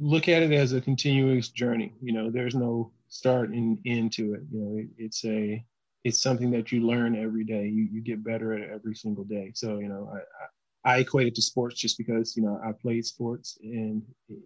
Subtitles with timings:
[0.00, 1.92] look at it as a continuous journey.
[2.02, 4.42] You know, there's no start and end to it.
[4.50, 5.64] You know, it, it's a
[6.02, 7.68] it's something that you learn every day.
[7.68, 9.52] You you get better at it every single day.
[9.54, 12.72] So you know, I, I, I equate it to sports just because you know I
[12.72, 14.02] played sports and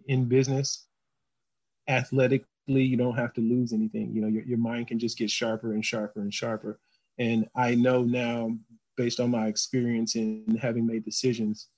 [0.07, 0.87] in business,
[1.87, 4.13] athletically you don't have to lose anything.
[4.13, 6.79] You know, your your mind can just get sharper and sharper and sharper.
[7.17, 8.51] And I know now,
[8.97, 11.69] based on my experience in having made decisions,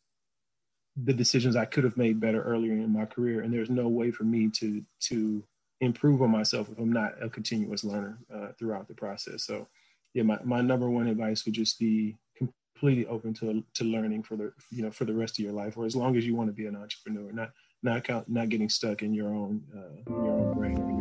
[1.04, 3.42] the decisions I could have made better earlier in my career.
[3.42, 5.44] And there's no way for me to to
[5.82, 9.44] improve on myself if I'm not a continuous learner uh, throughout the process.
[9.44, 9.68] So,
[10.14, 14.36] yeah, my, my number one advice would just be completely open to to learning for
[14.36, 16.50] the you know for the rest of your life, or as long as you want
[16.50, 17.52] to be an entrepreneur, not
[17.84, 20.97] not count, not getting stuck in your own uh, your own brain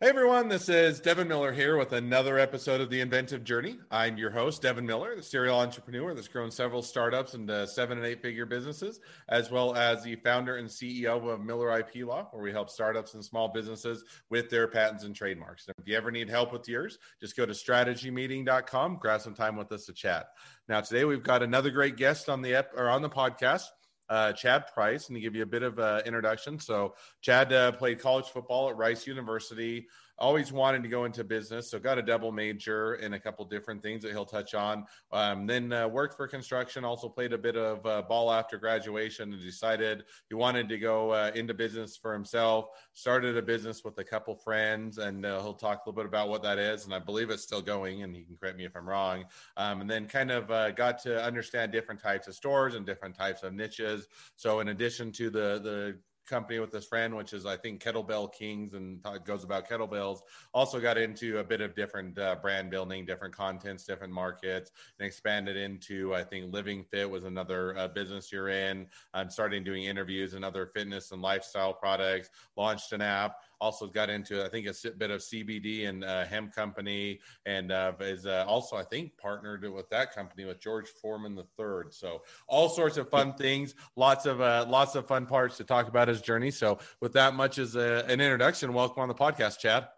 [0.00, 3.80] Hey everyone, this is Devin Miller here with another episode of The Inventive Journey.
[3.90, 8.06] I'm your host, Devin Miller, the serial entrepreneur that's grown several startups into seven and
[8.06, 12.44] eight figure businesses, as well as the founder and CEO of Miller IP Law, where
[12.44, 15.66] we help startups and small businesses with their patents and trademarks.
[15.66, 19.56] And if you ever need help with yours, just go to strategymeeting.com, grab some time
[19.56, 20.28] with us to chat.
[20.68, 23.64] Now, today we've got another great guest on the ep- or on the podcast
[24.08, 26.58] uh, Chad Price and to give you a bit of an introduction.
[26.58, 31.70] So, Chad uh, played college football at Rice University, always wanted to go into business,
[31.70, 34.84] so got a double major in a couple different things that he'll touch on.
[35.12, 39.32] Um, then uh, worked for construction, also played a bit of uh, ball after graduation,
[39.32, 42.66] and decided he wanted to go uh, into business for himself.
[42.94, 46.28] Started a business with a couple friends, and uh, he'll talk a little bit about
[46.28, 46.84] what that is.
[46.84, 49.24] And I believe it's still going, and he can correct me if I'm wrong.
[49.56, 53.16] Um, and then kind of uh, got to understand different types of stores and different
[53.16, 54.06] types of niches.
[54.36, 55.98] So in addition to the the
[56.28, 60.20] company with this friend, which is I think Kettlebell Kings, and it goes about kettlebells.
[60.52, 65.06] Also got into a bit of different uh, brand building, different contents, different markets, and
[65.06, 68.86] expanded into I think Living Fit was another uh, business you're in.
[69.14, 72.30] I'm starting doing interviews and other fitness and lifestyle products.
[72.56, 76.54] Launched an app also got into I think a bit of CBD and uh, hemp
[76.54, 81.34] company, and uh, is uh, also I think partnered with that company with George Foreman
[81.34, 81.92] the third.
[81.92, 85.88] So all sorts of fun things, lots of uh, lots of fun parts to talk
[85.88, 86.50] about his journey.
[86.50, 89.88] So with that much as a, an introduction, welcome on the podcast, Chad.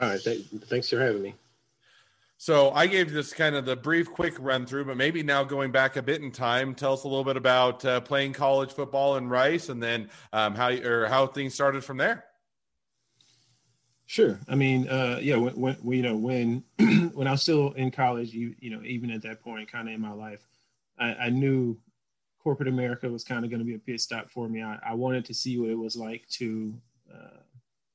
[0.00, 1.34] All right, th- thanks for having me.
[2.36, 5.70] So I gave this kind of the brief, quick run through, but maybe now going
[5.70, 9.16] back a bit in time, tell us a little bit about uh, playing college football
[9.16, 12.24] in Rice, and then um, how or how things started from there.
[14.06, 14.38] Sure.
[14.48, 16.62] I mean, uh, yeah, when, when, you know, when,
[17.14, 19.94] when I was still in college, you, you know, even at that point, kind of
[19.94, 20.46] in my life,
[20.98, 21.78] I, I knew
[22.42, 24.62] corporate America was kind of going to be a pit stop for me.
[24.62, 26.74] I, I, wanted to see what it was like to,
[27.12, 27.38] uh,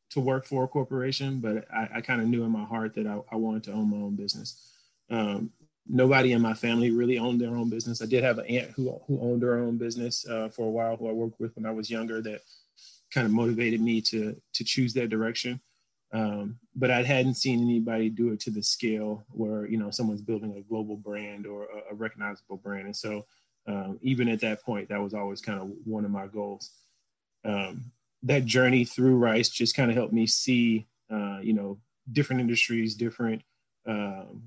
[0.09, 3.05] to work for a corporation, but I, I kind of knew in my heart that
[3.05, 4.73] I, I, wanted to own my own business.
[5.11, 5.51] Um,
[5.87, 8.01] nobody in my family really owned their own business.
[8.01, 10.97] I did have an aunt who, who owned her own business uh, for a while,
[10.97, 12.41] who I worked with when I was younger, that
[13.13, 15.59] kind of motivated me to to choose that direction.
[16.11, 20.21] Um, but I hadn't seen anybody do it to the scale where you know someone's
[20.21, 22.85] building a global brand or a, a recognizable brand.
[22.85, 23.25] And so
[23.67, 26.71] um, even at that point, that was always kind of one of my goals.
[27.45, 27.91] Um,
[28.23, 31.79] that journey through Rice just kind of helped me see uh, you know
[32.11, 33.41] different industries, different
[33.87, 34.43] um,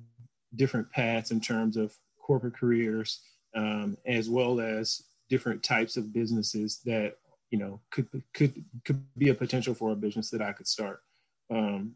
[0.57, 3.21] different paths in terms of corporate careers,
[3.55, 7.17] um, as well as different types of businesses that
[7.51, 11.03] you know could could could be a potential for a business that I could start.
[11.53, 11.95] Um,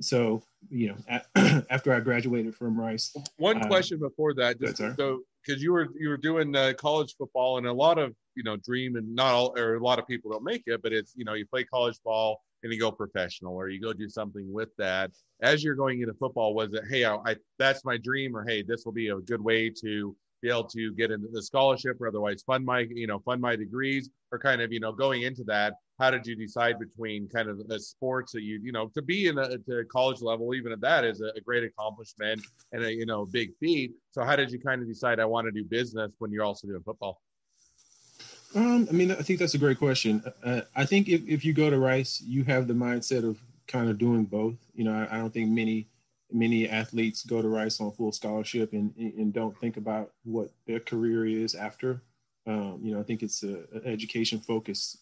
[0.00, 1.26] so you know, at,
[1.70, 3.14] after I graduated from Rice.
[3.36, 7.14] One uh, question before that, just, so because you were you were doing uh, college
[7.16, 10.06] football, and a lot of you know dream, and not all or a lot of
[10.06, 12.90] people don't make it, but it's you know you play college ball and you go
[12.90, 15.10] professional, or you go do something with that.
[15.42, 18.62] As you're going into football, was it hey, I, I that's my dream, or hey,
[18.62, 22.08] this will be a good way to be able to get into the scholarship or
[22.08, 25.42] otherwise fund my you know fund my degrees or kind of you know going into
[25.44, 29.02] that how did you decide between kind of the sports that you you know to
[29.02, 32.84] be in a to college level even at that is a, a great accomplishment and
[32.84, 35.52] a you know big feat so how did you kind of decide i want to
[35.52, 37.20] do business when you're also doing football
[38.56, 40.22] um, I mean, I think that's a great question.
[40.44, 43.36] Uh, I think if, if you go to Rice, you have the mindset of
[43.66, 44.54] kind of doing both.
[44.74, 45.88] You know, I, I don't think many
[46.32, 50.80] many athletes go to Rice on full scholarship and, and don't think about what their
[50.80, 52.02] career is after.
[52.46, 54.98] Um, you know, I think it's an education focused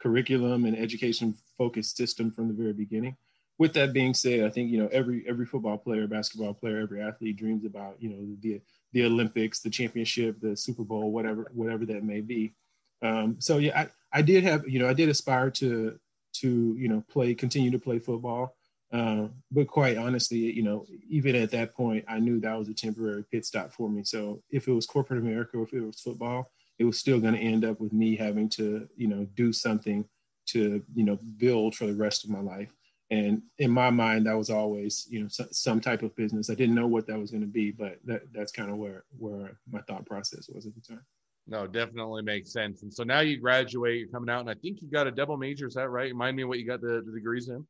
[0.00, 3.16] curriculum and education focused system from the very beginning.
[3.58, 7.00] With that being said, I think you know every every football player, basketball player, every
[7.00, 8.60] athlete dreams about you know the
[8.92, 12.54] the Olympics, the championship, the Super Bowl, whatever whatever that may be.
[13.02, 15.98] Um, so yeah, I, I did have you know I did aspire to
[16.34, 18.54] to you know play continue to play football.
[18.92, 22.74] Uh, but quite honestly, you know, even at that point, I knew that was a
[22.74, 24.04] temporary pit stop for me.
[24.04, 27.34] So if it was corporate America or if it was football, it was still going
[27.34, 30.04] to end up with me having to, you know, do something
[30.46, 32.70] to, you know, build for the rest of my life.
[33.10, 36.50] And in my mind, that was always, you know, some, some type of business.
[36.50, 39.04] I didn't know what that was going to be, but that, that's kind of where
[39.16, 41.04] where my thought process was at the time.
[41.46, 42.82] No, definitely makes sense.
[42.82, 45.36] And so now you graduate, you're coming out, and I think you got a double
[45.36, 45.68] major.
[45.68, 46.10] Is that right?
[46.10, 47.64] Remind me what you got the, the degrees in.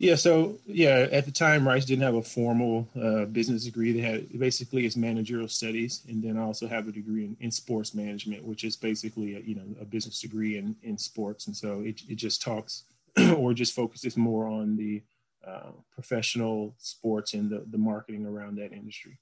[0.00, 3.90] Yeah, so yeah, at the time, Rice didn't have a formal uh, business degree.
[3.90, 7.50] They had basically it's managerial studies, and then I also have a degree in, in
[7.50, 11.48] sports management, which is basically a, you know a business degree in in sports.
[11.48, 12.84] And so it it just talks
[13.36, 15.02] or just focuses more on the
[15.44, 19.18] uh, professional sports and the the marketing around that industry.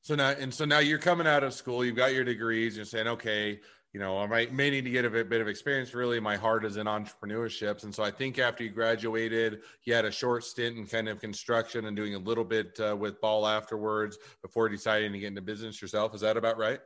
[0.00, 2.86] So now, and so now you're coming out of school, you've got your degrees, you're
[2.86, 3.60] saying, okay,
[3.92, 5.92] you know, I might may need to get a bit, bit of experience.
[5.92, 10.06] Really, my heart is in entrepreneurships, and so I think after you graduated, you had
[10.06, 13.46] a short stint in kind of construction and doing a little bit uh, with ball
[13.46, 16.14] afterwards before deciding to get into business yourself.
[16.14, 16.80] Is that about right?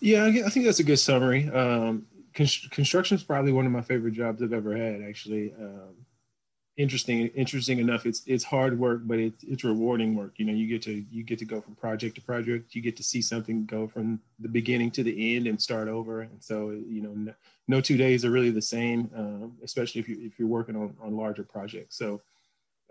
[0.00, 1.48] Yeah, I think that's a good summary.
[1.48, 2.04] Um,
[2.34, 5.00] construction is probably one of my favorite jobs I've ever had.
[5.02, 5.94] Actually, um,
[6.76, 10.34] interesting interesting enough it's it's hard work but it's it's rewarding work.
[10.36, 12.74] You know you get to you get to go from project to project.
[12.74, 16.22] You get to see something go from the beginning to the end and start over.
[16.22, 17.34] And so you know no,
[17.68, 20.96] no two days are really the same um, especially if you if you're working on
[21.00, 21.96] on larger projects.
[21.96, 22.22] So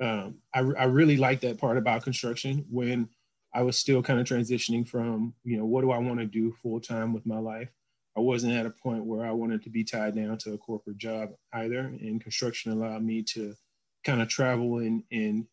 [0.02, 3.10] um, I, I really like that part about construction when
[3.54, 6.56] I was still kind of transitioning from you know what do I want to do
[6.62, 7.70] full time with my life?
[8.16, 11.00] I wasn't at a point where I wanted to be tied down to a corporate
[11.00, 11.80] job either.
[11.80, 13.56] And construction allowed me to
[14.04, 15.46] kind of travel and and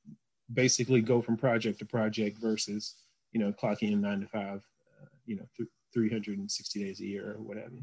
[0.53, 2.97] basically go from project to project versus
[3.33, 4.61] you know clocking in nine to five,
[5.01, 7.77] uh, you know, th- 360 days a year or whatever.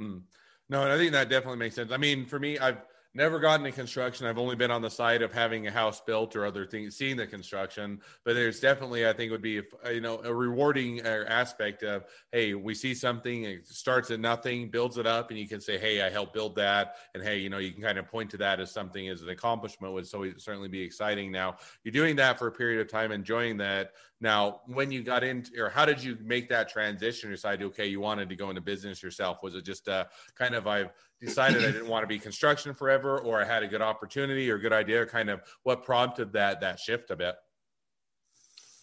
[0.00, 0.22] Mm.
[0.68, 1.92] No, and I think that definitely makes sense.
[1.92, 2.78] I mean, for me, I've
[3.18, 4.26] never gotten in construction.
[4.26, 7.16] I've only been on the side of having a house built or other things, seeing
[7.16, 8.00] the construction.
[8.24, 9.60] But there's definitely, I think, would be
[9.90, 14.70] you know a rewarding uh, aspect of hey, we see something, it starts at nothing,
[14.70, 17.50] builds it up, and you can say, hey, I helped build that, and hey, you
[17.50, 20.24] know, you can kind of point to that as something as an accomplishment would so
[20.38, 21.32] certainly be exciting.
[21.32, 23.92] Now you're doing that for a period of time, enjoying that.
[24.20, 27.30] Now, when you got into, or how did you make that transition?
[27.30, 29.42] Decide, okay, you wanted to go into business yourself.
[29.42, 33.18] Was it just a kind of I've decided I didn't want to be construction forever,
[33.18, 35.04] or I had a good opportunity or good idea?
[35.06, 37.36] Kind of what prompted that that shift a bit?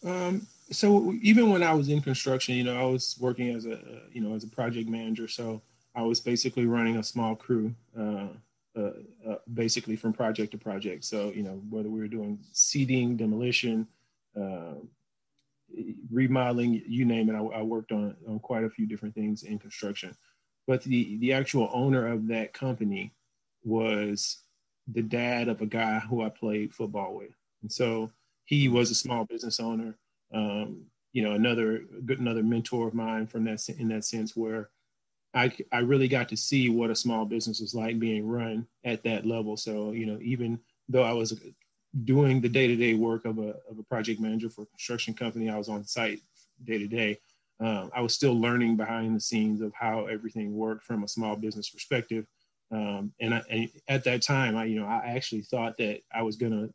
[0.04, 3.80] Um, so even when I was in construction, you know, I was working as a
[4.12, 5.28] you know as a project manager.
[5.28, 5.62] So
[5.94, 8.28] I was basically running a small crew, uh,
[8.76, 8.90] uh,
[9.28, 11.04] uh, basically from project to project.
[11.04, 13.86] So you know whether we were doing seeding, demolition,
[14.38, 14.74] uh,
[16.10, 17.34] remodeling, you name it.
[17.34, 20.14] I, I worked on on quite a few different things in construction
[20.66, 23.12] but the the actual owner of that company
[23.64, 24.38] was
[24.88, 28.10] the dad of a guy who I played football with, and so
[28.44, 29.96] he was a small business owner.
[30.32, 34.70] Um, you know, another good another mentor of mine from that in that sense where
[35.34, 39.02] I I really got to see what a small business is like being run at
[39.04, 39.56] that level.
[39.56, 40.58] So you know, even
[40.88, 41.40] though I was
[42.04, 45.14] doing the day to day work of a of a project manager for a construction
[45.14, 46.20] company, I was on site
[46.64, 47.18] day to day
[47.60, 51.36] um, I was still learning behind the scenes of how everything worked from a small
[51.36, 52.26] business perspective.
[52.70, 56.22] Um, and, I, and, at that time, I, you know, I actually thought that I
[56.22, 56.68] was gonna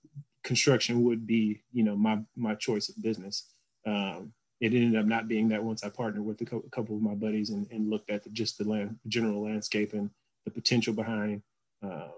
[0.44, 3.48] construction would be, you know, my my choice of business.
[3.86, 6.96] Um, it ended up not being that once I partnered with a, co- a couple
[6.96, 10.10] of my buddies and, and looked at the, just the land, general landscape and
[10.46, 11.42] the potential behind
[11.82, 12.12] um,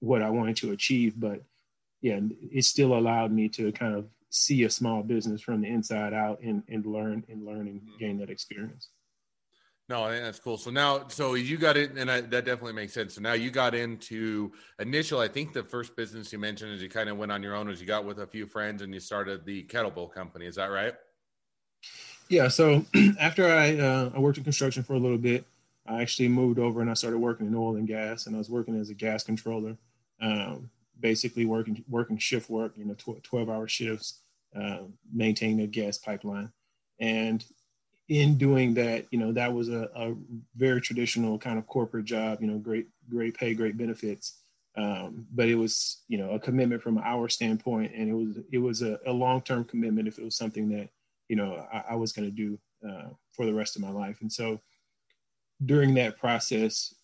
[0.00, 1.14] what I wanted to achieve.
[1.18, 1.42] But
[2.02, 2.20] yeah,
[2.52, 6.40] it still allowed me to kind of see a small business from the inside out
[6.40, 7.98] and, and learn and learn and mm-hmm.
[7.98, 8.88] gain that experience.
[9.88, 10.56] No, I think that's cool.
[10.56, 13.16] So now, so you got it, and I, that definitely makes sense.
[13.16, 15.18] So now you got into initial.
[15.18, 17.68] I think the first business you mentioned is you kind of went on your own,
[17.68, 20.46] as you got with a few friends and you started the kettlebell company.
[20.46, 20.94] Is that right?
[22.28, 22.46] Yeah.
[22.46, 22.84] So
[23.18, 25.44] after I uh, I worked in construction for a little bit,
[25.88, 28.48] I actually moved over and I started working in oil and gas, and I was
[28.48, 29.76] working as a gas controller.
[30.22, 34.20] Um, basically working working shift work, you know, tw- 12 hour shifts,
[34.54, 34.80] uh,
[35.12, 36.50] maintaining a gas pipeline.
[37.00, 37.44] And
[38.08, 40.14] in doing that, you know, that was a, a,
[40.56, 44.40] very traditional kind of corporate job, you know, great, great pay, great benefits.
[44.76, 47.92] Um, but it was, you know, a commitment from our standpoint.
[47.94, 50.88] And it was, it was a, a long-term commitment if it was something that,
[51.28, 54.18] you know, I, I was going to do uh, for the rest of my life.
[54.20, 54.60] And so
[55.64, 56.94] during that process,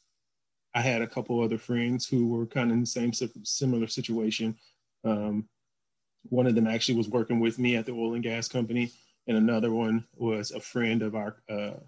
[0.76, 4.54] I had a couple other friends who were kind of in the same similar situation.
[5.04, 5.49] Um,
[6.25, 8.92] one of them actually was working with me at the oil and gas company,
[9.26, 11.37] and another one was a friend of our.
[11.49, 11.80] Uh,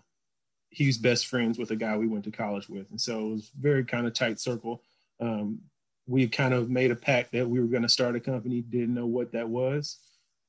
[0.70, 3.32] he was best friends with a guy we went to college with, and so it
[3.32, 4.82] was very kind of tight circle.
[5.20, 5.60] Um,
[6.06, 8.94] we kind of made a pact that we were going to start a company, didn't
[8.94, 9.98] know what that was.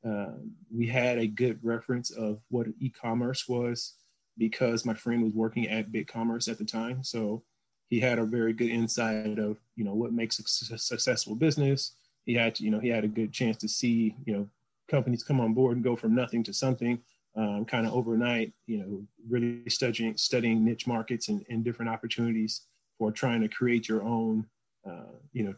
[0.07, 0.35] Uh,
[0.73, 3.95] we had a good reference of what e-commerce was
[4.37, 7.03] because my friend was working at BigCommerce at the time.
[7.03, 7.43] So
[7.89, 11.93] he had a very good insight of, you know, what makes a successful business.
[12.25, 14.47] He had, to, you know, he had a good chance to see, you know,
[14.89, 16.99] companies come on board and go from nothing to something
[17.35, 22.61] um, kind of overnight, you know, really studying, studying niche markets and, and different opportunities
[22.97, 24.45] for trying to create your own
[24.87, 25.53] uh, you know,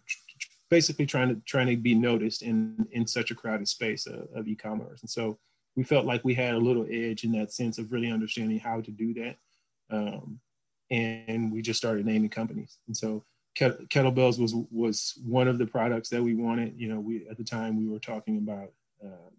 [0.70, 4.48] basically trying to trying to be noticed in in such a crowded space of, of
[4.48, 5.02] e-commerce.
[5.02, 5.38] And so
[5.76, 8.82] we felt like we had a little edge in that sense of really understanding how
[8.82, 9.36] to do that.
[9.90, 10.40] Um,
[10.91, 12.77] and we just started naming companies.
[12.86, 13.24] And so
[13.57, 16.74] kettlebells was was one of the products that we wanted.
[16.77, 18.71] You know, we at the time we were talking about
[19.03, 19.29] uh,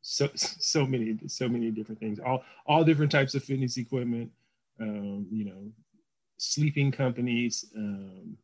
[0.00, 4.30] so so many so many different things, all all different types of fitness equipment.
[4.80, 5.70] Um, you know,
[6.38, 8.36] sleeping companies, um,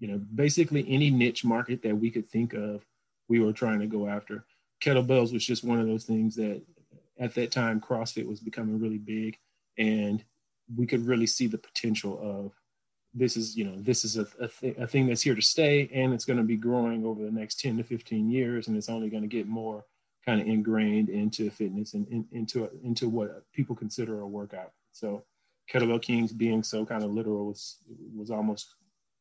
[0.00, 2.84] you know, basically any niche market that we could think of,
[3.28, 4.44] we were trying to go after.
[4.82, 6.62] Kettlebells was just one of those things that
[7.20, 9.38] at that time CrossFit was becoming really big
[9.78, 10.24] and
[10.74, 12.52] we could really see the potential of
[13.14, 15.90] this is, you know, this is a, a, th- a thing that's here to stay
[15.92, 18.88] and it's going to be growing over the next 10 to 15 years and it's
[18.88, 19.84] only going to get more
[20.24, 24.72] kind of ingrained into fitness and in, into, into what people consider a workout.
[24.92, 25.24] So
[25.70, 27.78] Kettlebell Kings being so kind of literal was
[28.14, 28.74] was almost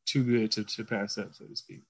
[0.06, 1.82] too good to, to pass up, so to speak.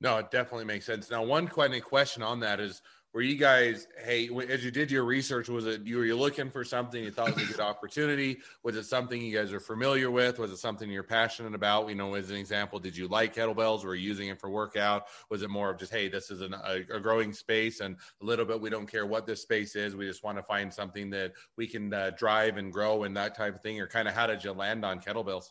[0.00, 1.10] No, it definitely makes sense.
[1.10, 2.82] Now, one question on that is
[3.12, 6.50] were you guys hey as you did your research was it you were you looking
[6.50, 8.38] for something you thought was a good opportunity?
[8.62, 10.38] Was it something you guys are familiar with?
[10.38, 11.88] Was it something you're passionate about?
[11.88, 13.84] You know as an example did you like kettlebells?
[13.84, 15.06] Were you using it for workout?
[15.30, 18.24] Was it more of just hey this is an, a, a, growing space and a
[18.24, 21.10] little bit we don't care what this space is we just want to find something
[21.10, 23.80] that we can uh, drive and grow and that type of thing?
[23.80, 25.50] Or kind of how did you land on kettlebells?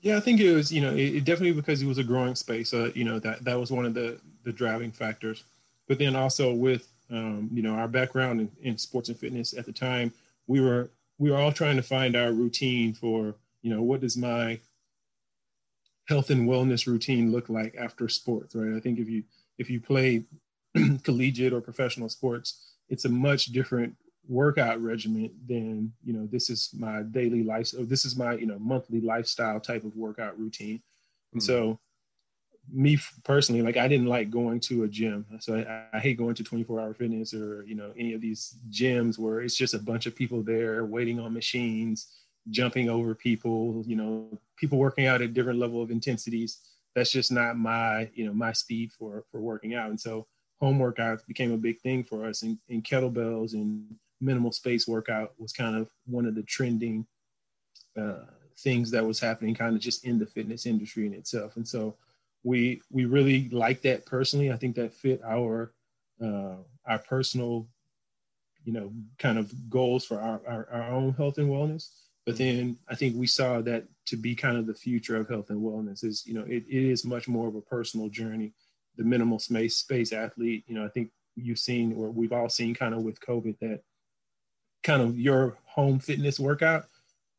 [0.00, 2.34] Yeah, I think it was, you know, it, it definitely because it was a growing
[2.34, 2.72] space.
[2.72, 5.44] Uh, you know, that that was one of the the driving factors
[5.90, 9.66] but then also with um, you know our background in, in, sports and fitness at
[9.66, 10.12] the time,
[10.46, 14.16] we were we were all trying to find our routine for you know what does
[14.16, 14.60] my
[16.06, 18.76] health and wellness routine look like after sports, right?
[18.76, 19.24] I think if you
[19.58, 20.22] if you play
[21.02, 23.96] collegiate or professional sports, it's a much different
[24.28, 28.60] workout regimen than you know this is my daily life this is my you know
[28.60, 30.80] monthly lifestyle type of workout routine
[31.32, 31.46] and mm-hmm.
[31.46, 31.80] so
[32.72, 35.26] me personally, like I didn't like going to a gym.
[35.40, 38.56] So I, I, hate going to 24 hour fitness or, you know, any of these
[38.70, 42.08] gyms where it's just a bunch of people there waiting on machines,
[42.50, 46.58] jumping over people, you know, people working out at different level of intensities.
[46.94, 49.90] That's just not my, you know, my speed for, for working out.
[49.90, 50.26] And so
[50.60, 55.32] home workouts became a big thing for us and, and kettlebells and minimal space workout
[55.38, 57.06] was kind of one of the trending
[57.98, 58.24] uh,
[58.58, 61.56] things that was happening kind of just in the fitness industry in itself.
[61.56, 61.96] And so,
[62.42, 64.50] we we really like that personally.
[64.50, 65.72] I think that fit our
[66.22, 66.56] uh,
[66.86, 67.68] our personal,
[68.64, 71.88] you know, kind of goals for our, our, our own health and wellness.
[72.26, 75.50] But then I think we saw that to be kind of the future of health
[75.50, 78.52] and wellness is, you know, it, it is much more of a personal journey.
[78.96, 82.74] The minimal space space athlete, you know, I think you've seen or we've all seen
[82.74, 83.80] kind of with COVID that
[84.82, 86.84] kind of your home fitness workout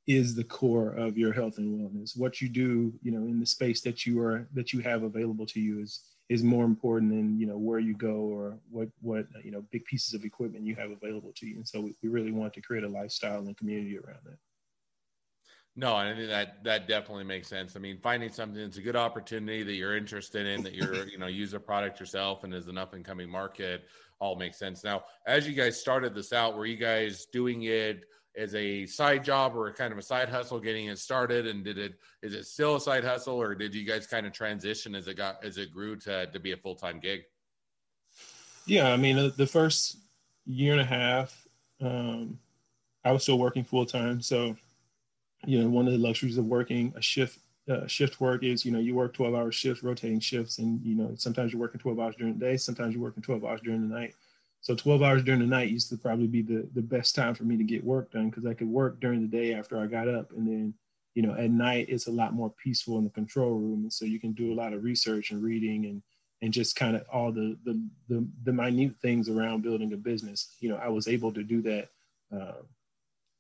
[0.07, 2.17] is the core of your health and wellness.
[2.17, 5.45] What you do, you know, in the space that you are that you have available
[5.47, 9.27] to you is is more important than you know where you go or what what
[9.43, 11.57] you know big pieces of equipment you have available to you.
[11.57, 14.37] And so we, we really want to create a lifestyle and community around that.
[15.75, 17.75] No, I think that that definitely makes sense.
[17.75, 21.17] I mean, finding something that's a good opportunity that you're interested in, that you're you
[21.17, 23.83] know use a product yourself, and is an up and coming market,
[24.19, 24.83] all makes sense.
[24.83, 28.05] Now, as you guys started this out, were you guys doing it?
[28.37, 31.47] As a side job or kind of a side hustle getting it started?
[31.47, 34.33] And did it is it still a side hustle or did you guys kind of
[34.33, 37.21] transition as it got as it grew to, to be a full-time gig?
[38.65, 39.97] Yeah i mean the first
[40.45, 41.47] year and a half
[41.81, 42.37] um,
[43.03, 44.21] i was still working full-time.
[44.21, 44.55] So
[45.45, 48.71] you know one of the luxuries of working a shift uh, shift work is you
[48.71, 51.99] know you work 12 hour shifts rotating shifts and you know sometimes you're working 12
[51.99, 54.15] hours during the day sometimes you're working 12 hours during the night
[54.61, 57.43] so 12 hours during the night used to probably be the, the best time for
[57.43, 60.07] me to get work done because I could work during the day after I got
[60.07, 60.31] up.
[60.31, 60.73] And then,
[61.15, 63.81] you know, at night it's a lot more peaceful in the control room.
[63.81, 66.01] And so you can do a lot of research and reading and
[66.43, 70.55] and just kind of all the, the the the minute things around building a business.
[70.59, 71.89] You know, I was able to do that
[72.31, 72.61] uh,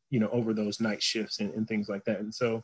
[0.09, 2.19] you know, over those night shifts and, and things like that.
[2.19, 2.63] And so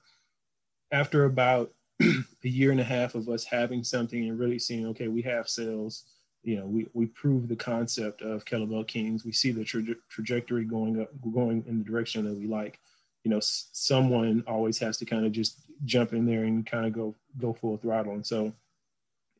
[0.92, 1.72] after about
[2.02, 5.50] a year and a half of us having something and really seeing, okay, we have
[5.50, 6.04] sales
[6.44, 9.26] you know, we, we prove the concept of Kettlebell Kings.
[9.26, 12.80] We see the tra- trajectory going up, going in the direction that we like.
[13.24, 16.86] you know, s- someone always has to kind of just jump in there and kind
[16.86, 18.14] of go go full throttle.
[18.14, 18.54] And so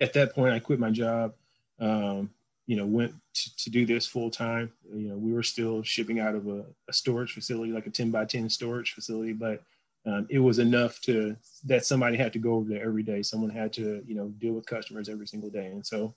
[0.02, 1.34] at that point, I quit my job.
[1.80, 2.30] Um,
[2.66, 4.72] you know, went to, to do this full time.
[4.94, 8.12] You know, we were still shipping out of a, a, storage facility, like a 10
[8.12, 9.64] by 10 storage facility, but
[10.06, 13.22] um, it was enough to that somebody had to go over there every day.
[13.22, 15.68] Someone had to, you know, deal with customers every single day.
[15.68, 16.14] And so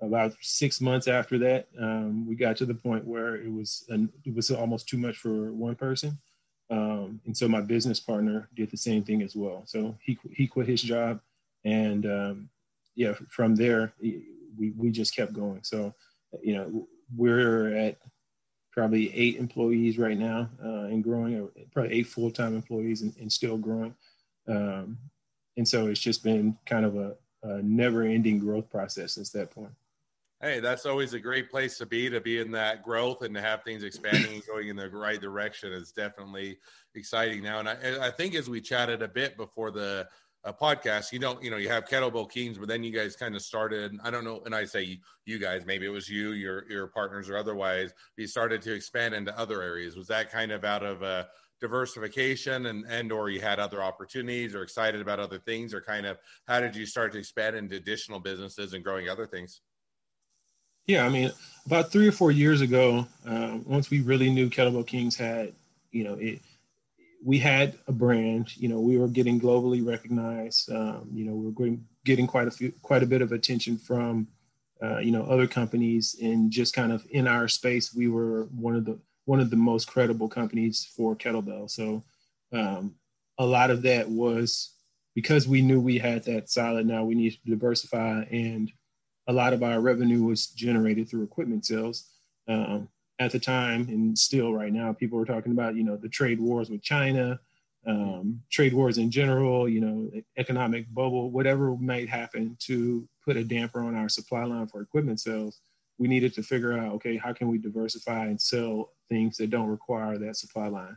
[0.00, 4.10] about six months after that, um, we got to the point where it was an,
[4.24, 6.18] it was almost too much for one person.
[6.70, 9.62] Um, and so my business partner did the same thing as well.
[9.66, 11.20] So he he quit his job,
[11.64, 12.48] and um,
[12.94, 15.60] yeah, from there we we just kept going.
[15.64, 15.94] So
[16.42, 17.98] you know we're at
[18.72, 23.32] probably eight employees right now uh, and growing, probably eight full time employees and, and,
[23.32, 23.94] still growing.
[24.48, 24.96] Um,
[25.56, 29.50] and so it's just been kind of a, a never ending growth process since that
[29.50, 29.72] point.
[30.42, 33.42] Hey, that's always a great place to be, to be in that growth and to
[33.42, 36.58] have things expanding and going in the right direction is definitely
[36.94, 37.58] exciting now.
[37.58, 40.08] And I, I think as we chatted a bit before the
[40.42, 43.36] uh, podcast, you don't, you know, you have Kettlebell Kings, but then you guys kind
[43.36, 46.66] of started, I don't know, and I say you guys, maybe it was you, your,
[46.70, 49.94] your partners or otherwise, you started to expand into other areas.
[49.94, 51.28] Was that kind of out of a
[51.60, 56.06] diversification and, and, or you had other opportunities or excited about other things or kind
[56.06, 56.16] of,
[56.48, 59.60] how did you start to expand into additional businesses and growing other things?
[60.90, 61.30] Yeah, I mean,
[61.66, 65.52] about three or four years ago, uh, once we really knew Kettlebell Kings had,
[65.92, 66.40] you know, it,
[67.24, 68.56] we had a brand.
[68.56, 70.68] You know, we were getting globally recognized.
[70.68, 73.78] Um, you know, we were getting, getting quite a few, quite a bit of attention
[73.78, 74.26] from,
[74.82, 78.74] uh, you know, other companies, and just kind of in our space, we were one
[78.74, 81.70] of the one of the most credible companies for kettlebell.
[81.70, 82.02] So,
[82.52, 82.96] um,
[83.38, 84.74] a lot of that was
[85.14, 86.84] because we knew we had that solid.
[86.84, 88.72] Now we need to diversify and
[89.30, 92.10] a lot of our revenue was generated through equipment sales.
[92.48, 92.88] Um,
[93.20, 96.40] at the time, and still right now, people were talking about, you know, the trade
[96.40, 97.38] wars with China,
[97.86, 103.44] um, trade wars in general, you know, economic bubble, whatever might happen to put a
[103.44, 105.60] damper on our supply line for equipment sales.
[105.98, 109.68] We needed to figure out, okay, how can we diversify and sell things that don't
[109.68, 110.96] require that supply line?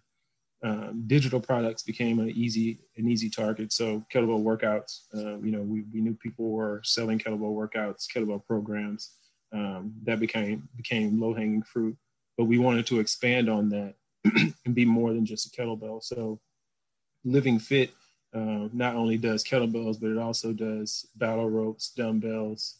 [0.63, 3.73] Um, digital products became an easy an easy target.
[3.73, 8.45] So kettlebell workouts, uh, you know, we, we knew people were selling kettlebell workouts, kettlebell
[8.45, 9.11] programs.
[9.51, 11.95] Um, that became became low hanging fruit,
[12.37, 13.95] but we wanted to expand on that
[14.65, 16.01] and be more than just a kettlebell.
[16.01, 16.39] So
[17.25, 17.91] Living Fit
[18.33, 22.77] uh, not only does kettlebells, but it also does battle ropes, dumbbells,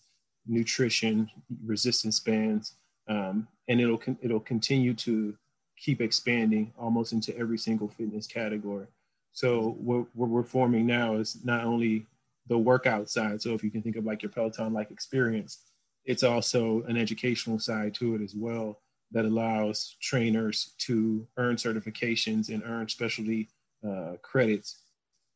[0.47, 1.29] nutrition,
[1.63, 2.75] resistance bands,
[3.07, 5.35] um, and it'll it'll continue to
[5.83, 8.87] keep expanding almost into every single fitness category.
[9.33, 12.05] So what, what we're forming now is not only
[12.47, 13.41] the workout side.
[13.41, 15.59] So if you can think of like your Peloton like experience,
[16.05, 18.79] it's also an educational side to it as well
[19.11, 23.49] that allows trainers to earn certifications and earn specialty
[23.87, 24.79] uh, credits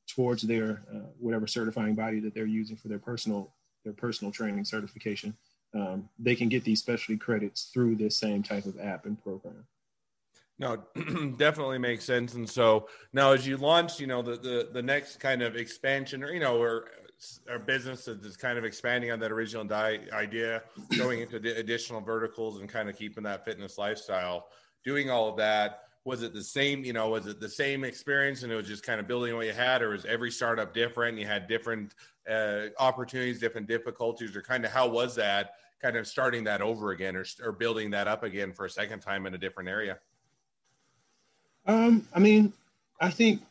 [0.07, 4.65] towards their uh, whatever certifying body that they're using for their personal their personal training
[4.65, 5.35] certification.
[5.73, 9.65] Um, they can get these specialty credits through this same type of app and program.
[10.59, 10.83] No,
[11.37, 12.33] definitely makes sense.
[12.33, 16.23] And so now, as you launch, you know the the the next kind of expansion,
[16.23, 16.87] or you know, or
[17.49, 20.63] our business is kind of expanding on that original di- idea,
[20.97, 24.47] going into additional verticals and kind of keeping that fitness lifestyle.
[24.83, 26.83] Doing all of that, was it the same?
[26.83, 29.45] You know, was it the same experience, and it was just kind of building what
[29.45, 31.19] you had, or was every startup different?
[31.19, 31.93] You had different
[32.27, 35.51] uh, opportunities, different difficulties, or kind of how was that?
[35.81, 39.01] Kind of starting that over again, or, or building that up again for a second
[39.01, 39.99] time in a different area.
[41.67, 42.53] Um, I mean,
[42.99, 43.41] I think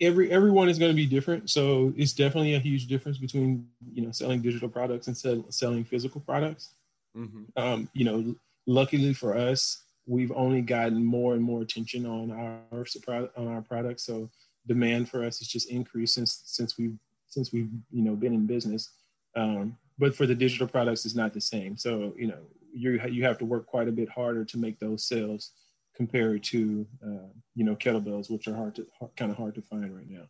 [0.00, 1.48] every everyone is going to be different.
[1.50, 5.84] So it's definitely a huge difference between you know selling digital products and sell, selling
[5.84, 6.74] physical products.
[7.16, 7.44] Mm-hmm.
[7.56, 8.34] Um, you know,
[8.66, 14.04] luckily for us, we've only gotten more and more attention on our on our products.
[14.04, 14.30] So
[14.66, 16.98] demand for us has just increased since since we've
[17.28, 18.90] since we've you know been in business.
[19.36, 21.76] Um, but for the digital products, it's not the same.
[21.76, 22.40] So you know
[22.72, 25.52] you you have to work quite a bit harder to make those sales
[25.96, 29.94] compared to uh, you know kettlebells, which are hard to kind of hard to find
[29.94, 30.24] right now.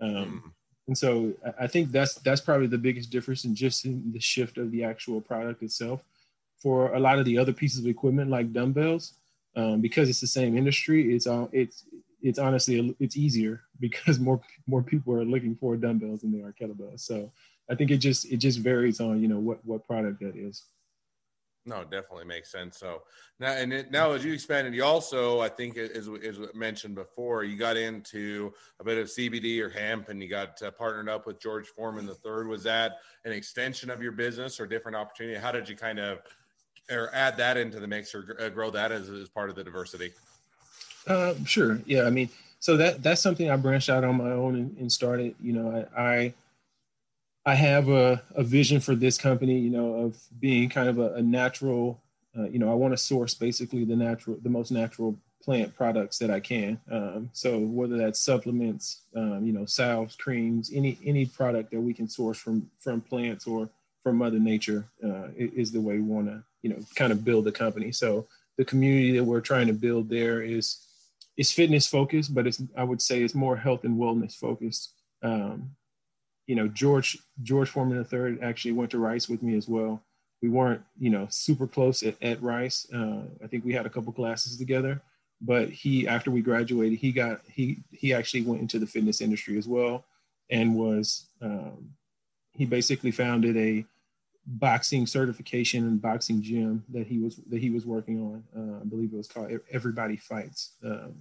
[0.00, 0.52] Um, mm.
[0.88, 4.58] And so I think that's that's probably the biggest difference in just in the shift
[4.58, 6.02] of the actual product itself.
[6.60, 9.14] For a lot of the other pieces of equipment like dumbbells,
[9.56, 11.84] um, because it's the same industry, it's all it's
[12.20, 16.54] it's honestly it's easier because more more people are looking for dumbbells than they are
[16.60, 17.00] kettlebells.
[17.00, 17.30] So
[17.70, 20.64] I think it just it just varies on you know what what product that is.
[21.64, 22.76] No, definitely makes sense.
[22.78, 23.02] So
[23.38, 27.44] now, and it, now as you expanded, you also, I think, as, as mentioned before,
[27.44, 31.24] you got into a bit of CBD or hemp, and you got uh, partnered up
[31.26, 32.48] with George Foreman the third.
[32.48, 35.38] Was that an extension of your business or different opportunity?
[35.38, 36.18] How did you kind of
[36.90, 39.64] or add that into the mix or uh, grow that as, as part of the
[39.64, 40.12] diversity?
[41.06, 41.80] Uh, sure.
[41.86, 42.04] Yeah.
[42.04, 45.34] I mean, so that that's something I branched out on my own and, and started.
[45.40, 46.34] You know, I, I
[47.44, 49.58] I have a, a vision for this company.
[49.58, 52.00] You know, of being kind of a, a natural.
[52.36, 56.18] Uh, you know, I want to source basically the natural, the most natural plant products
[56.18, 56.80] that I can.
[56.90, 61.92] Um, so whether that's supplements, um, you know, salves, creams, any any product that we
[61.92, 63.68] can source from from plants or
[64.02, 67.44] from Mother Nature uh, is the way we want to, you know, kind of build
[67.44, 67.92] the company.
[67.92, 68.26] So
[68.56, 70.78] the community that we're trying to build there is
[71.36, 74.94] is fitness focused, but it's I would say it's more health and wellness focused.
[75.22, 75.70] Um,
[76.46, 80.02] you know, George George Foreman III actually went to Rice with me as well.
[80.40, 82.86] We weren't, you know, super close at, at Rice.
[82.92, 85.00] Uh, I think we had a couple classes together,
[85.40, 89.56] but he after we graduated, he got he he actually went into the fitness industry
[89.56, 90.04] as well,
[90.50, 91.90] and was um,
[92.52, 93.84] he basically founded a
[94.44, 98.44] boxing certification and boxing gym that he was that he was working on.
[98.56, 101.14] Uh, I believe it was called Everybody Fights, um,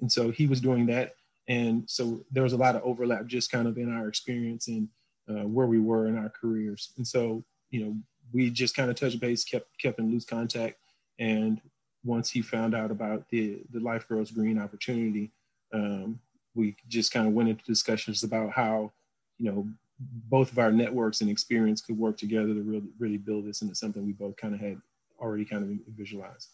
[0.00, 1.14] and so he was doing that.
[1.48, 4.88] And so there was a lot of overlap, just kind of in our experience and
[5.28, 6.92] uh, where we were in our careers.
[6.96, 7.96] And so you know,
[8.32, 10.78] we just kind of touched base, kept kept in loose contact,
[11.18, 11.60] and
[12.04, 15.32] once he found out about the the Life Grows Green opportunity,
[15.72, 16.18] um,
[16.54, 18.92] we just kind of went into discussions about how
[19.38, 23.46] you know both of our networks and experience could work together to really really build
[23.46, 24.80] this into something we both kind of had
[25.20, 26.50] already kind of visualized.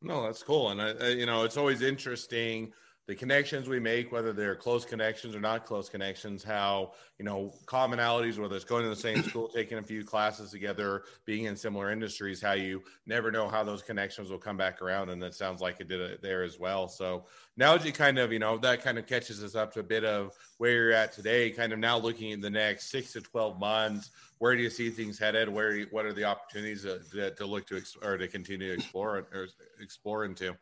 [0.00, 2.72] No, that's cool, and I, I, you know it's always interesting
[3.08, 7.54] the connections we make, whether they're close connections or not close connections, how, you know,
[7.64, 11.56] commonalities, whether it's going to the same school, taking a few classes together, being in
[11.56, 15.08] similar industries, how you never know how those connections will come back around.
[15.08, 16.86] And that sounds like it did it there as well.
[16.86, 17.24] So
[17.56, 20.04] now you kind of, you know, that kind of catches us up to a bit
[20.04, 23.58] of where you're at today, kind of now looking at the next six to 12
[23.58, 25.48] months, where do you see things headed?
[25.48, 29.48] Where, what are the opportunities to, to look to, or to continue to explore or
[29.80, 30.54] explore into?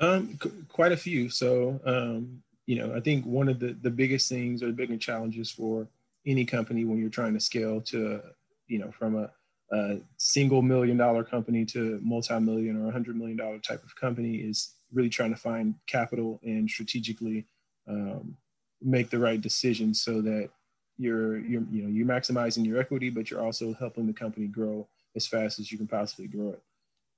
[0.00, 1.28] Um, c- quite a few.
[1.28, 5.00] So, um, you know, I think one of the, the biggest things or the biggest
[5.00, 5.88] challenges for
[6.26, 8.20] any company when you're trying to scale to,
[8.66, 9.30] you know, from a,
[9.72, 14.36] a single million dollar company to multi-million or a hundred million dollar type of company
[14.36, 17.44] is really trying to find capital and strategically
[17.88, 18.36] um,
[18.82, 20.50] make the right decisions so that
[20.96, 24.86] you're, you're, you know, you're maximizing your equity, but you're also helping the company grow
[25.16, 26.62] as fast as you can possibly grow it.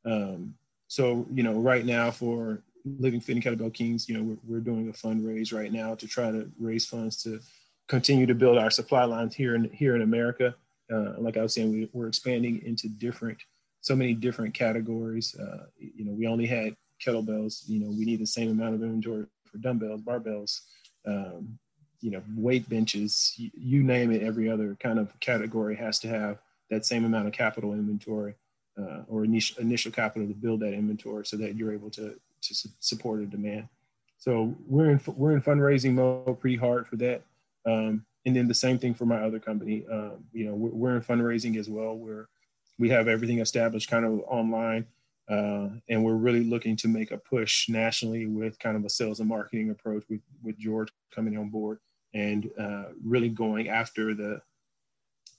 [0.04, 0.54] Um,
[0.88, 4.60] so, you know, right now for Living Fit and Kettlebell Kings, you know, we're, we're
[4.60, 7.40] doing a fundraise right now to try to raise funds to
[7.88, 10.54] continue to build our supply lines here in here in America.
[10.92, 13.38] Uh, like I was saying, we, we're expanding into different,
[13.80, 15.36] so many different categories.
[15.36, 17.68] Uh, you know, we only had kettlebells.
[17.68, 20.60] You know, we need the same amount of inventory for dumbbells, barbells,
[21.06, 21.58] um,
[22.00, 23.34] you know, weight benches.
[23.36, 24.22] You, you, name it.
[24.22, 26.38] Every other kind of category has to have
[26.70, 28.34] that same amount of capital inventory
[28.78, 32.54] uh, or initial, initial capital to build that inventory, so that you're able to to
[32.54, 33.68] su- support a demand.
[34.18, 37.22] So we're in we're in fundraising mode pretty hard for that.
[37.66, 39.84] Um, and then the same thing for my other company.
[39.90, 41.96] Um, you know, we're, we're, in fundraising as well.
[41.96, 42.28] Where
[42.78, 44.86] we have everything established kind of online,
[45.28, 49.20] uh, and we're really looking to make a push nationally with kind of a sales
[49.20, 51.78] and marketing approach with with George coming on board
[52.12, 54.42] and uh, really going after the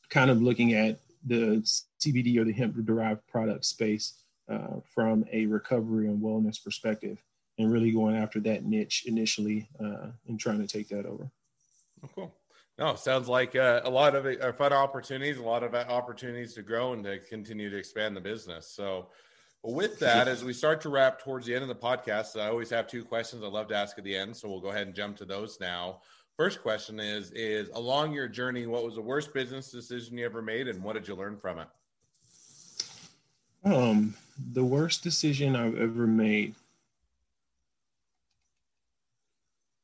[0.10, 1.62] kind of looking at the
[2.04, 4.21] CBD or the hemp derived product space
[4.52, 7.24] uh, from a recovery and wellness perspective
[7.58, 11.30] and really going after that niche initially uh, and trying to take that over.
[12.04, 12.36] Oh, cool.
[12.78, 16.64] No, sounds like uh, a lot of uh, fun opportunities, a lot of opportunities to
[16.64, 18.68] grow and to continue to expand the business.
[18.68, 19.10] So,
[19.64, 22.72] with that, as we start to wrap towards the end of the podcast, I always
[22.72, 24.36] have two questions I love to ask at the end.
[24.36, 26.02] So we'll go ahead and jump to those now.
[26.36, 30.42] First question is: Is along your journey, what was the worst business decision you ever
[30.42, 31.68] made, and what did you learn from it?
[33.64, 34.16] Um,
[34.54, 36.56] the worst decision I've ever made.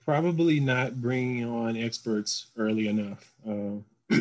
[0.04, 3.32] Probably not bringing on experts early enough.
[3.48, 3.78] Uh,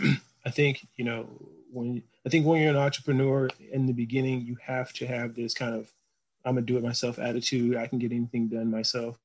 [0.44, 1.28] I think you know
[1.72, 5.54] when I think when you're an entrepreneur in the beginning, you have to have this
[5.54, 5.92] kind of
[6.44, 7.76] I'm gonna do it myself attitude.
[7.76, 9.18] I can get anything done myself.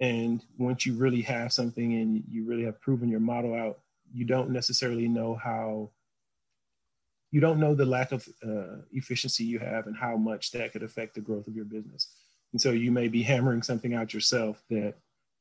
[0.00, 3.80] And once you really have something and you really have proven your model out,
[4.12, 5.90] you don't necessarily know how
[7.30, 10.82] you don't know the lack of uh, efficiency you have and how much that could
[10.82, 12.08] affect the growth of your business.
[12.52, 14.94] And so you may be hammering something out yourself that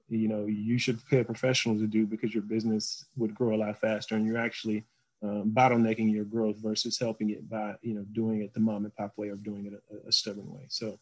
[0.07, 3.57] you know you should pay a professional to do because your business would grow a
[3.57, 4.83] lot faster and you're actually
[5.21, 8.95] um, bottlenecking your growth versus helping it by you know doing it the mom and
[8.95, 10.65] pop way or doing it a, a stubborn way.
[10.69, 10.99] So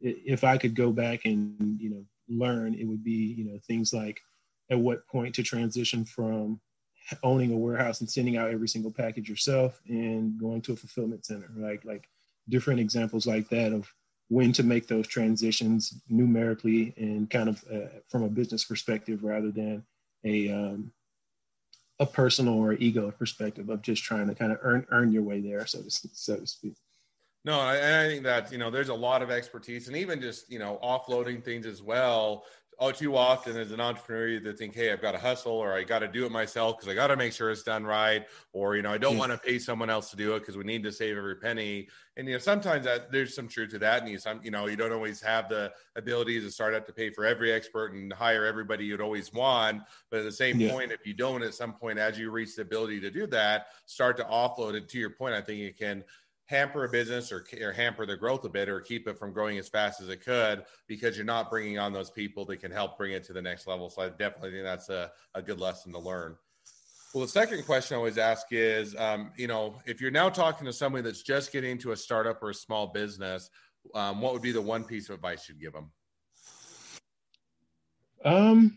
[0.00, 3.92] if I could go back and you know learn, it would be you know things
[3.92, 4.20] like
[4.70, 6.60] at what point to transition from
[7.22, 11.24] owning a warehouse and sending out every single package yourself and going to a fulfillment
[11.24, 12.08] center like like
[12.48, 13.92] different examples like that of
[14.28, 19.50] when to make those transitions numerically and kind of uh, from a business perspective rather
[19.50, 19.84] than
[20.24, 20.92] a um,
[21.98, 25.40] a personal or ego perspective of just trying to kind of earn earn your way
[25.40, 26.74] there, so to so to speak.
[27.44, 30.50] No, and I think that you know there's a lot of expertise, and even just
[30.50, 32.44] you know offloading things as well
[32.80, 35.74] oh, too often as an entrepreneur, you either think, hey, I've got to hustle or
[35.74, 38.26] I got to do it myself because I got to make sure it's done right.
[38.54, 40.64] Or, you know, I don't want to pay someone else to do it because we
[40.64, 41.88] need to save every penny.
[42.16, 44.00] And, you know, sometimes that there's some truth to that.
[44.00, 46.92] And you, some, you know, you don't always have the ability as a startup to
[46.92, 49.82] pay for every expert and hire everybody you'd always want.
[50.10, 50.72] But at the same yeah.
[50.72, 53.66] point, if you don't at some point, as you reach the ability to do that,
[53.84, 56.02] start to offload it to your point, I think it can
[56.50, 59.56] hamper a business or, or, hamper the growth a bit or keep it from growing
[59.56, 62.98] as fast as it could because you're not bringing on those people that can help
[62.98, 63.88] bring it to the next level.
[63.88, 66.34] So I definitely think that's a, a good lesson to learn.
[67.14, 70.66] Well, the second question I always ask is, um, you know, if you're now talking
[70.66, 73.48] to somebody that's just getting into a startup or a small business,
[73.94, 75.92] um, what would be the one piece of advice you'd give them?
[78.24, 78.76] Um,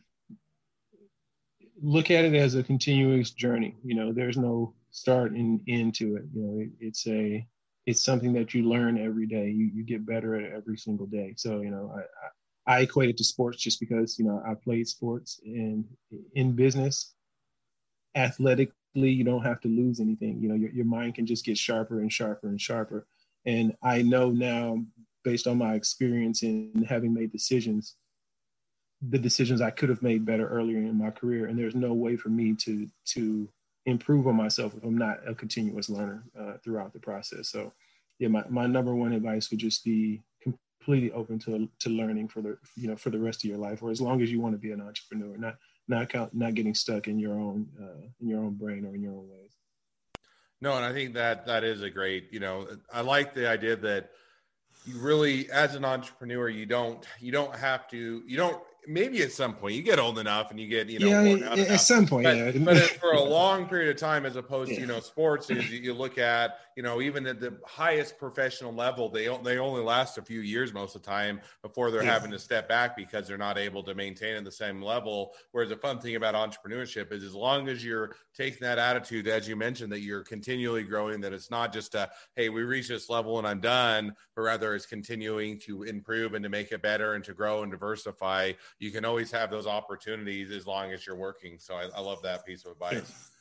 [1.82, 3.76] look at it as a continuous journey.
[3.84, 6.26] You know, there's no start and end to it.
[6.34, 7.46] You know, it, it's a
[7.86, 9.50] it's something that you learn every day.
[9.50, 11.34] You you get better at every single day.
[11.38, 14.54] So you know, I, I, I equate it to sports just because you know I
[14.56, 15.86] played sports and
[16.36, 17.14] in business,
[18.16, 20.42] athletically you don't have to lose anything.
[20.42, 23.06] You know, your your mind can just get sharper and sharper and sharper.
[23.46, 24.78] And I know now,
[25.24, 27.96] based on my experience in having made decisions,
[29.02, 31.48] the decisions I could have made better earlier in my career.
[31.48, 33.50] And there's no way for me to to
[33.86, 37.50] improve on myself if I'm not a continuous learner uh, throughout the process.
[37.50, 37.74] So,
[38.20, 42.42] yeah, my, my number one advice would just be completely open to to learning for
[42.42, 44.54] the you know for the rest of your life, or as long as you want
[44.54, 45.56] to be an entrepreneur, not
[45.88, 49.02] not count, not getting stuck in your own uh, in your own brain or in
[49.02, 49.52] your own ways.
[50.62, 52.32] No, and I think that that is a great.
[52.32, 54.12] You know, I like the idea that
[54.86, 59.32] you really, as an entrepreneur, you don't you don't have to you don't maybe at
[59.32, 61.80] some point you get old enough and you get you know yeah, at enough.
[61.80, 62.52] some point but, yeah.
[62.64, 64.76] but for a long period of time as opposed yeah.
[64.76, 68.74] to you know sports is you look at you know even at the highest professional
[68.74, 72.12] level they they only last a few years most of the time before they're yeah.
[72.12, 75.70] having to step back because they're not able to maintain at the same level whereas
[75.70, 79.56] the fun thing about entrepreneurship is as long as you're taking that attitude as you
[79.56, 83.38] mentioned that you're continually growing that it's not just a hey we reached this level
[83.38, 87.24] and i'm done but rather it's continuing to improve and to make it better and
[87.24, 91.58] to grow and diversify you can always have those opportunities as long as you're working.
[91.60, 93.32] So I, I love that piece of advice.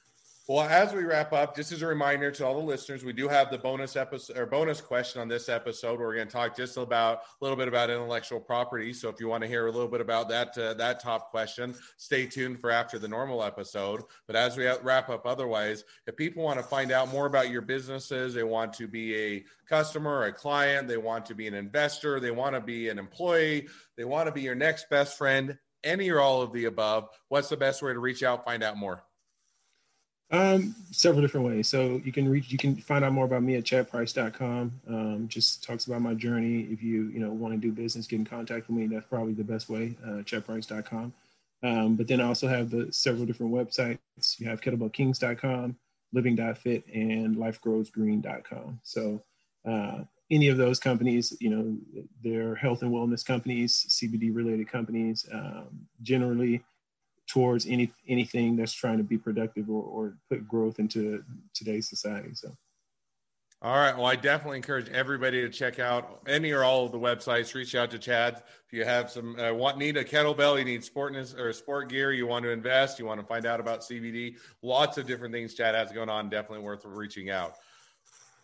[0.49, 3.29] Well, as we wrap up, just as a reminder to all the listeners, we do
[3.29, 6.01] have the bonus episode or bonus question on this episode.
[6.01, 8.93] Where we're going to talk just about a little bit about intellectual property.
[8.93, 11.77] So if you want to hear a little bit about that uh, that top question,
[11.97, 14.03] stay tuned for after the normal episode.
[14.27, 17.63] But as we wrap up, otherwise, if people want to find out more about your
[17.63, 22.19] businesses, they want to be a customer, a client, they want to be an investor,
[22.19, 26.11] they want to be an employee, they want to be your next best friend, any
[26.11, 27.11] or all of the above.
[27.29, 29.05] What's the best way to reach out, find out more?
[30.33, 31.69] Um, several different ways.
[31.69, 34.73] So you can reach, you can find out more about me at chadprice.com.
[34.89, 36.63] Um, just talks about my journey.
[36.71, 38.87] If you, you know, want to do business, get in contact with me.
[38.87, 40.23] That's probably the best way, uh.
[41.65, 43.99] Um, but then I also have the several different websites.
[44.39, 45.77] You have kettlebellkings.com,
[46.15, 48.81] living.fit, and lifegrowsgreen.com.
[48.83, 49.23] So,
[49.69, 49.99] uh,
[50.31, 51.77] any of those companies, you know,
[52.25, 55.27] they're health and wellness companies, CBD related companies.
[55.31, 56.65] Um, generally,
[57.29, 61.23] towards any anything that's trying to be productive or, or put growth into
[61.55, 62.35] today's society.
[62.35, 62.51] So.
[63.65, 63.97] All right.
[63.97, 67.55] Well, I definitely encourage everybody to check out any or all of the websites.
[67.55, 70.81] Reach out to Chad if you have some uh, want need a kettlebell, you need
[70.81, 74.37] sportness or sport gear, you want to invest, you want to find out about CBD.
[74.63, 76.29] Lots of different things Chad has going on.
[76.29, 77.57] Definitely worth reaching out.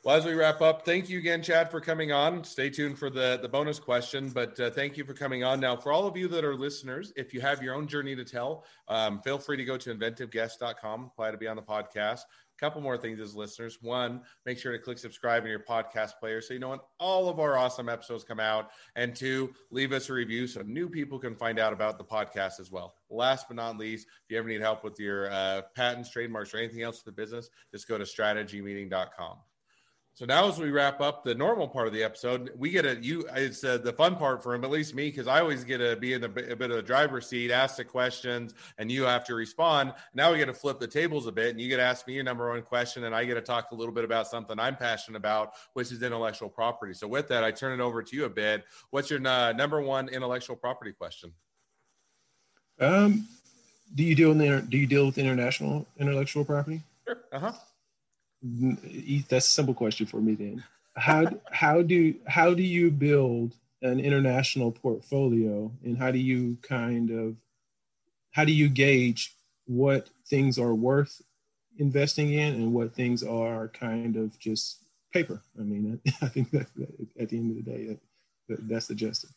[0.09, 2.43] Well, as we wrap up, thank you again, Chad, for coming on.
[2.43, 5.61] Stay tuned for the, the bonus question, but uh, thank you for coming on.
[5.61, 8.25] Now, for all of you that are listeners, if you have your own journey to
[8.25, 12.21] tell, um, feel free to go to inventiveguest.com, apply to be on the podcast.
[12.21, 13.83] A couple more things as listeners.
[13.83, 17.29] One, make sure to click subscribe in your podcast player so you know when all
[17.29, 18.71] of our awesome episodes come out.
[18.97, 22.61] And two, leave us a review so new people can find out about the podcast
[22.61, 22.95] as well.
[23.11, 26.57] Last but not least, if you ever need help with your uh, patents, trademarks, or
[26.57, 29.37] anything else with the business, just go to strategymeeting.com.
[30.19, 32.97] So now, as we wrap up the normal part of the episode, we get a
[32.97, 33.25] you.
[33.37, 35.95] It's uh, the fun part for him, at least me, because I always get to
[35.95, 39.25] be in a, a, bit of the driver's seat, ask the questions, and you have
[39.27, 39.93] to respond.
[40.15, 42.15] Now we get to flip the tables a bit, and you get to ask me
[42.15, 44.75] your number one question, and I get to talk a little bit about something I'm
[44.75, 46.95] passionate about, which is intellectual property.
[46.95, 48.65] So with that, I turn it over to you a bit.
[48.91, 51.33] What's your uh, number one intellectual property question?
[52.81, 53.29] Um,
[53.95, 56.83] do you deal with do you deal with international intellectual property?
[57.07, 57.19] Sure.
[57.31, 57.53] Uh huh
[58.43, 60.63] that's a simple question for me then.
[60.97, 67.11] how how do how do you build an international portfolio and how do you kind
[67.11, 67.37] of
[68.33, 69.35] how do you gauge
[69.67, 71.21] what things are worth
[71.79, 74.79] investing in and what things are kind of just
[75.13, 75.41] paper?
[75.59, 76.67] I mean i think that,
[77.19, 77.99] at the end of the day
[78.49, 79.33] that, that's the justice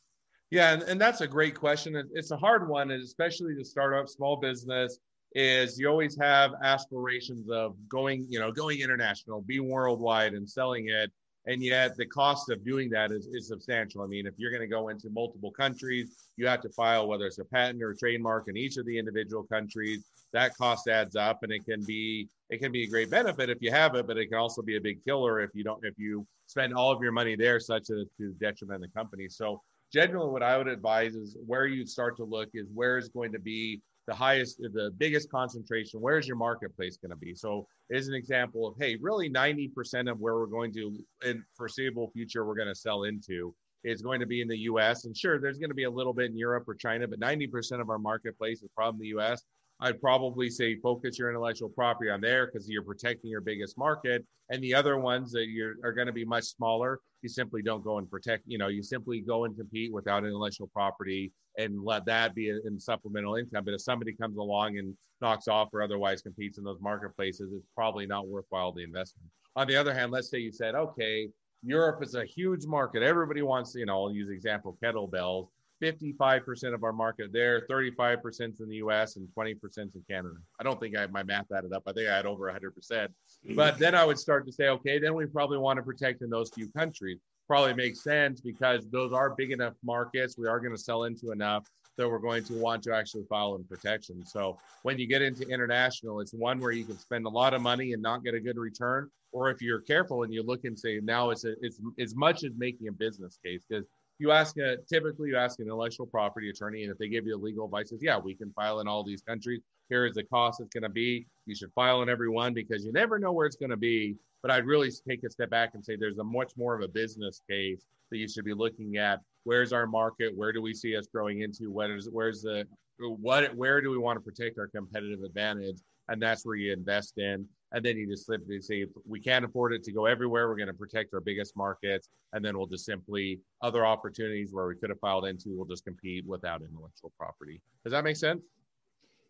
[0.52, 1.96] yeah and, and that's a great question.
[2.14, 5.00] It's a hard one especially to start up small business
[5.34, 10.90] is you always have aspirations of going you know going international be worldwide and selling
[10.90, 11.12] it
[11.48, 14.04] and yet the cost of doing that is, is substantial.
[14.04, 17.26] I mean, if you're going to go into multiple countries, you have to file whether
[17.26, 20.04] it's a patent or a trademark in each of the individual countries.
[20.34, 23.58] That cost adds up, and it can be it can be a great benefit if
[23.62, 25.98] you have it, but it can also be a big killer if you don't if
[25.98, 29.28] you spend all of your money there, such as to detriment the company.
[29.28, 33.10] So generally, what I would advise is where you start to look is where is
[33.10, 37.36] going to be the highest, the biggest concentration, where's your marketplace going to be?
[37.36, 42.10] So, as an example of, hey, really 90% of where we're going to, in foreseeable
[42.12, 45.06] future, we're going to sell into is going to be in the US.
[45.06, 47.82] And sure, there's going to be a little bit in Europe or China, but 90%
[47.82, 49.44] of our marketplace is probably the US.
[49.80, 54.24] I'd probably say focus your intellectual property on there because you're protecting your biggest market.
[54.50, 57.84] And the other ones that you're, are going to be much smaller, you simply don't
[57.84, 62.06] go and protect, you know, you simply go and compete without intellectual property and let
[62.06, 63.66] that be in supplemental income.
[63.66, 67.68] But if somebody comes along and knocks off or otherwise competes in those marketplaces, it's
[67.76, 69.30] probably not worthwhile the investment.
[69.56, 71.30] On the other hand, let's say you said, okay,
[71.64, 73.04] Europe is a huge market.
[73.04, 75.48] Everybody wants, you know, I'll use example kettlebells.
[75.82, 80.36] 55% of our market there, 35% in the US, and 20% in Canada.
[80.60, 81.84] I don't think I my math added up.
[81.88, 83.08] I think I had over 100%.
[83.56, 86.30] But then I would start to say, okay, then we probably want to protect in
[86.30, 87.20] those few countries.
[87.48, 90.38] Probably makes sense because those are big enough markets.
[90.38, 91.66] We are going to sell into enough
[91.98, 94.26] that we're going to want to actually file in protection.
[94.26, 97.62] So when you get into international, it's one where you can spend a lot of
[97.62, 99.10] money and not get a good return.
[99.34, 102.44] Or if you're careful and you look and say, now it's a, it's as much
[102.44, 103.86] as making a business case because
[104.22, 107.36] you ask a typically you ask an intellectual property attorney, and if they give you
[107.36, 109.62] legal advice, says, yeah, we can file in all these countries.
[109.90, 111.26] Here is the cost it's going to be.
[111.48, 114.16] You should file in every one because you never know where it's going to be.
[114.44, 116.88] But I'd really take a step back and say there's a much more of a
[116.88, 119.20] business case that you should be looking at.
[119.44, 120.36] Where's our market?
[120.36, 121.72] Where do we see us growing into?
[121.72, 122.68] What is where's the
[123.00, 125.80] what where do we want to protect our competitive advantage?
[126.10, 129.74] And that's where you invest in and then you just simply say we can't afford
[129.74, 130.48] it to go everywhere.
[130.48, 134.68] We're going to protect our biggest markets and then we'll just simply other opportunities where
[134.68, 137.62] we could have filed into we'll just compete without intellectual property.
[137.84, 138.42] Does that make sense?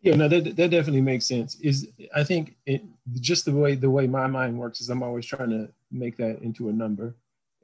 [0.00, 1.56] Yeah no that, that definitely makes sense.
[1.60, 2.82] Is i think it,
[3.20, 6.40] just the way the way my mind works is i'm always trying to make that
[6.42, 7.14] into a number.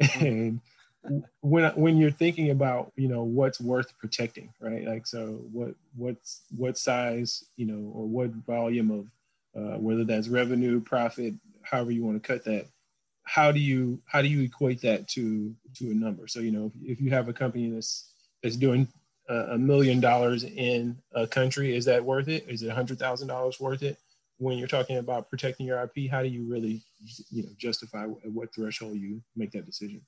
[0.01, 0.25] Mm-hmm.
[0.25, 0.61] and
[1.41, 4.85] when when you're thinking about you know what's worth protecting right?
[4.87, 9.07] Like so what what's what size you know or what volume of
[9.59, 12.67] uh, whether that's revenue, profit, however you want to cut that.
[13.25, 16.27] How do you how do you equate that to to a number?
[16.29, 18.89] So you know if, you have a company that's that's doing
[19.29, 22.47] a million dollars in a country, is that worth it?
[22.49, 23.99] Is it a hundred thousand dollars worth it?
[24.39, 26.83] When you're talking about protecting your IP, how do you really
[27.31, 30.01] you know justify at what threshold you make that decision?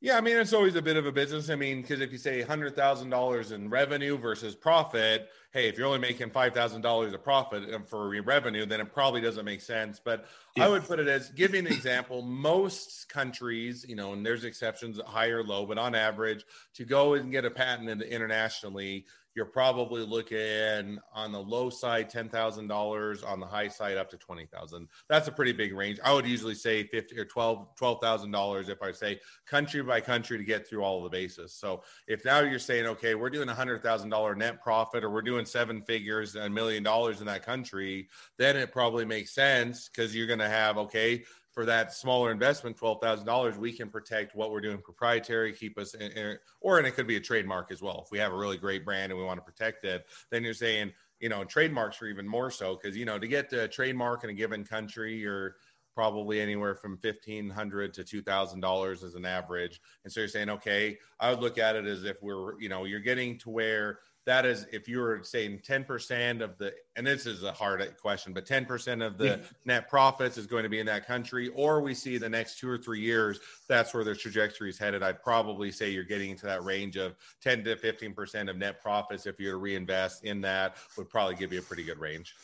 [0.00, 1.48] Yeah, I mean it's always a bit of a business.
[1.48, 5.78] I mean, because if you say hundred thousand dollars in revenue versus profit, hey, if
[5.78, 9.46] you're only making five thousand dollars of profit um, for revenue, then it probably doesn't
[9.46, 9.98] make sense.
[9.98, 10.66] But yeah.
[10.66, 12.20] I would put it as giving an example.
[12.20, 17.14] Most countries, you know, and there's exceptions, high or low, but on average, to go
[17.14, 19.06] and get a patent internationally,
[19.36, 24.08] you're probably looking on the low side ten thousand dollars, on the high side up
[24.10, 24.88] to twenty thousand.
[25.08, 26.00] That's a pretty big range.
[26.02, 30.00] I would usually say fifty or twelve twelve thousand dollars if I say country by
[30.00, 31.52] country to get through all the bases.
[31.52, 35.10] So if now you're saying, okay, we're doing a hundred thousand dollar net profit, or
[35.10, 39.88] we're doing seven figures, a million dollars in that country, then it probably makes sense
[39.88, 41.24] because you're going to have okay
[41.56, 45.78] for that smaller investment, twelve thousand dollars, we can protect what we're doing proprietary, keep
[45.78, 48.02] us, in, in, or and it could be a trademark as well.
[48.04, 50.52] If we have a really great brand and we want to protect it, then you're
[50.52, 54.22] saying, you know, trademarks are even more so because you know to get a trademark
[54.22, 55.56] in a given country, you're
[55.94, 59.80] probably anywhere from fifteen hundred to two thousand dollars as an average.
[60.04, 62.84] And so you're saying, okay, I would look at it as if we're, you know,
[62.84, 67.26] you're getting to where that is if you were saying 10% of the and this
[67.26, 70.86] is a hard question but 10% of the net profits is going to be in
[70.86, 74.68] that country or we see the next two or three years that's where the trajectory
[74.68, 75.02] is headed.
[75.02, 79.26] I'd probably say you're getting into that range of 10 to 15% of net profits
[79.26, 82.34] if you were to reinvest in that would probably give you a pretty good range.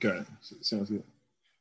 [0.00, 1.04] Good sounds good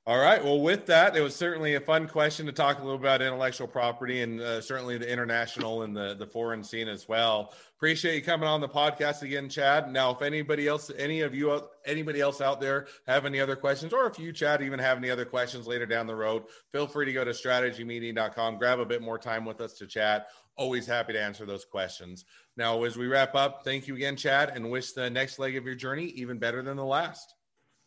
[0.05, 0.43] All right.
[0.43, 3.67] Well, with that, it was certainly a fun question to talk a little about intellectual
[3.67, 7.53] property and uh, certainly the international and the, the foreign scene as well.
[7.77, 9.89] Appreciate you coming on the podcast again, Chad.
[9.89, 13.93] Now, if anybody else, any of you, anybody else out there have any other questions,
[13.93, 16.43] or if you, Chad, even have any other questions later down the road,
[16.73, 20.27] feel free to go to strategymeeting.com, grab a bit more time with us to chat.
[20.57, 22.25] Always happy to answer those questions.
[22.57, 25.65] Now, as we wrap up, thank you again, Chad, and wish the next leg of
[25.65, 27.35] your journey even better than the last.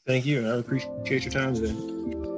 [0.06, 0.46] Thank you.
[0.48, 2.35] I appreciate your time today.